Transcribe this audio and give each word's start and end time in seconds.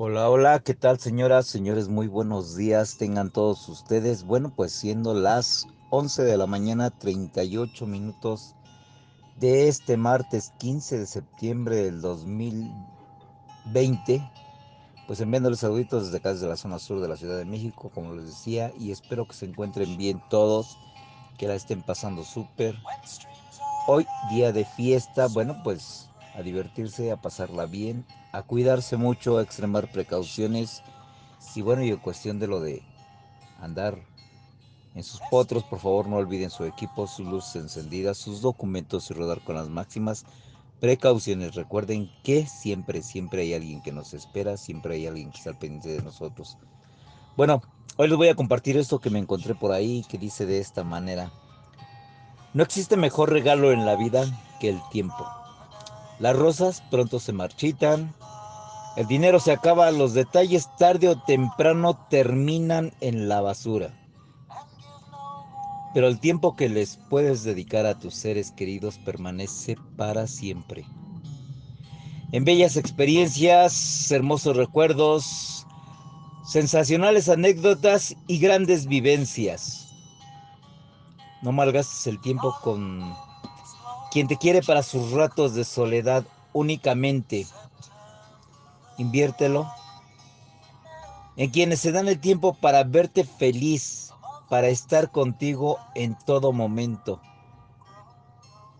Hola, 0.00 0.30
hola, 0.30 0.60
¿qué 0.60 0.74
tal 0.74 1.00
señoras, 1.00 1.48
señores? 1.48 1.88
Muy 1.88 2.06
buenos 2.06 2.54
días, 2.54 2.98
tengan 2.98 3.32
todos 3.32 3.68
ustedes. 3.68 4.22
Bueno, 4.22 4.52
pues 4.54 4.70
siendo 4.70 5.12
las 5.12 5.66
11 5.90 6.22
de 6.22 6.36
la 6.36 6.46
mañana, 6.46 6.90
38 6.90 7.84
minutos 7.84 8.54
de 9.40 9.66
este 9.66 9.96
martes 9.96 10.52
15 10.58 11.00
de 11.00 11.06
septiembre 11.06 11.82
del 11.82 12.00
2020, 12.00 14.22
pues 15.08 15.20
enviándoles 15.20 15.58
saluditos 15.58 16.04
desde 16.04 16.18
acá, 16.18 16.32
desde 16.32 16.46
la 16.46 16.56
zona 16.56 16.78
sur 16.78 17.00
de 17.00 17.08
la 17.08 17.16
Ciudad 17.16 17.36
de 17.36 17.44
México, 17.44 17.90
como 17.92 18.14
les 18.14 18.26
decía, 18.26 18.72
y 18.78 18.92
espero 18.92 19.26
que 19.26 19.34
se 19.34 19.46
encuentren 19.46 19.96
bien 19.96 20.22
todos, 20.30 20.78
que 21.38 21.48
la 21.48 21.56
estén 21.56 21.82
pasando 21.82 22.22
súper. 22.22 22.76
Hoy, 23.88 24.06
día 24.30 24.52
de 24.52 24.64
fiesta, 24.64 25.26
bueno, 25.26 25.60
pues 25.64 26.07
a 26.38 26.42
divertirse, 26.42 27.10
a 27.10 27.16
pasarla 27.16 27.66
bien, 27.66 28.06
a 28.32 28.42
cuidarse 28.42 28.96
mucho, 28.96 29.38
a 29.38 29.42
extremar 29.42 29.90
precauciones. 29.90 30.82
Y 31.56 31.62
bueno, 31.62 31.82
y 31.82 31.88
en 31.88 31.96
cuestión 31.96 32.38
de 32.38 32.46
lo 32.46 32.60
de 32.60 32.80
andar 33.60 33.98
en 34.94 35.02
sus 35.02 35.20
potros, 35.30 35.64
por 35.64 35.80
favor 35.80 36.06
no 36.06 36.16
olviden 36.16 36.50
su 36.50 36.64
equipo, 36.64 37.08
sus 37.08 37.26
luces 37.26 37.56
encendidas, 37.56 38.18
sus 38.18 38.40
documentos 38.40 39.10
y 39.10 39.14
rodar 39.14 39.42
con 39.42 39.56
las 39.56 39.68
máximas 39.68 40.26
precauciones. 40.78 41.56
Recuerden 41.56 42.08
que 42.22 42.46
siempre, 42.46 43.02
siempre 43.02 43.42
hay 43.42 43.54
alguien 43.54 43.82
que 43.82 43.90
nos 43.90 44.14
espera, 44.14 44.56
siempre 44.56 44.94
hay 44.94 45.08
alguien 45.08 45.32
que 45.32 45.38
está 45.38 45.58
pendiente 45.58 45.88
de 45.88 46.02
nosotros. 46.02 46.56
Bueno, 47.36 47.62
hoy 47.96 48.06
les 48.06 48.16
voy 48.16 48.28
a 48.28 48.36
compartir 48.36 48.76
esto 48.76 49.00
que 49.00 49.10
me 49.10 49.18
encontré 49.18 49.56
por 49.56 49.72
ahí, 49.72 50.04
que 50.08 50.18
dice 50.18 50.46
de 50.46 50.60
esta 50.60 50.84
manera. 50.84 51.32
No 52.54 52.62
existe 52.62 52.96
mejor 52.96 53.32
regalo 53.32 53.72
en 53.72 53.84
la 53.84 53.96
vida 53.96 54.24
que 54.60 54.68
el 54.68 54.80
tiempo. 54.90 55.26
Las 56.18 56.36
rosas 56.36 56.82
pronto 56.90 57.20
se 57.20 57.32
marchitan, 57.32 58.12
el 58.96 59.06
dinero 59.06 59.38
se 59.38 59.52
acaba, 59.52 59.90
los 59.92 60.14
detalles 60.14 60.68
tarde 60.76 61.08
o 61.08 61.22
temprano 61.22 61.94
terminan 62.10 62.92
en 63.00 63.28
la 63.28 63.40
basura. 63.40 63.94
Pero 65.94 66.08
el 66.08 66.18
tiempo 66.18 66.56
que 66.56 66.68
les 66.68 66.98
puedes 67.08 67.44
dedicar 67.44 67.86
a 67.86 67.98
tus 67.98 68.14
seres 68.14 68.50
queridos 68.50 68.98
permanece 68.98 69.76
para 69.96 70.26
siempre. 70.26 70.84
En 72.32 72.44
bellas 72.44 72.76
experiencias, 72.76 74.10
hermosos 74.10 74.56
recuerdos, 74.56 75.64
sensacionales 76.44 77.28
anécdotas 77.28 78.16
y 78.26 78.38
grandes 78.38 78.86
vivencias. 78.86 79.94
No 81.42 81.52
malgastes 81.52 82.08
el 82.08 82.20
tiempo 82.20 82.54
con 82.62 83.14
quien 84.10 84.26
te 84.28 84.36
quiere 84.36 84.62
para 84.62 84.82
sus 84.82 85.12
ratos 85.12 85.54
de 85.54 85.64
soledad 85.64 86.24
únicamente. 86.52 87.46
Inviértelo 88.96 89.70
en 91.36 91.50
quienes 91.50 91.80
se 91.80 91.92
dan 91.92 92.08
el 92.08 92.18
tiempo 92.18 92.54
para 92.54 92.82
verte 92.82 93.24
feliz, 93.24 94.10
para 94.48 94.68
estar 94.68 95.12
contigo 95.12 95.78
en 95.94 96.16
todo 96.26 96.52
momento, 96.52 97.20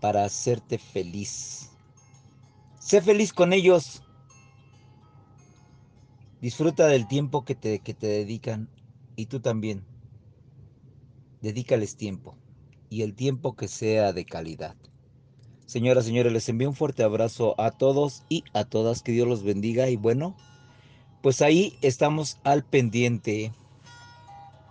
para 0.00 0.24
hacerte 0.24 0.78
feliz. 0.78 1.70
Sé 2.78 3.02
feliz 3.02 3.32
con 3.32 3.52
ellos. 3.52 4.02
Disfruta 6.40 6.86
del 6.86 7.06
tiempo 7.08 7.44
que 7.44 7.54
te, 7.54 7.80
que 7.80 7.92
te 7.92 8.06
dedican 8.06 8.70
y 9.16 9.26
tú 9.26 9.40
también. 9.40 9.84
Dedícales 11.42 11.96
tiempo 11.96 12.38
y 12.88 13.02
el 13.02 13.14
tiempo 13.14 13.54
que 13.54 13.68
sea 13.68 14.12
de 14.12 14.24
calidad. 14.24 14.76
Señoras, 15.66 16.04
señores, 16.04 16.32
les 16.32 16.48
envío 16.48 16.68
un 16.68 16.76
fuerte 16.76 17.02
abrazo 17.02 17.60
a 17.60 17.72
todos 17.72 18.22
y 18.28 18.44
a 18.52 18.64
todas. 18.64 19.02
Que 19.02 19.12
Dios 19.12 19.26
los 19.26 19.42
bendiga. 19.42 19.90
Y 19.90 19.96
bueno, 19.96 20.36
pues 21.22 21.42
ahí 21.42 21.76
estamos 21.82 22.38
al 22.44 22.64
pendiente. 22.64 23.52